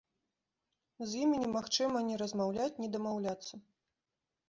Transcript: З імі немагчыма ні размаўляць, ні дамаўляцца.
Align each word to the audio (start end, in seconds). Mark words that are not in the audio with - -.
З 1.11 1.21
імі 1.27 1.37
немагчыма 1.45 1.99
ні 2.09 2.19
размаўляць, 2.25 2.73
ні 2.83 2.87
дамаўляцца. 2.99 3.53